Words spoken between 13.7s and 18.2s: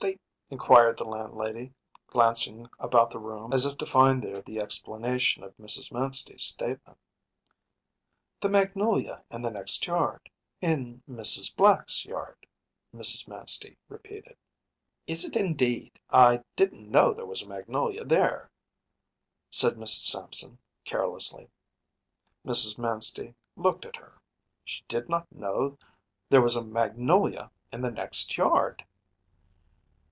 repeated. “Is it, indeed? I didn’t know there was a magnolia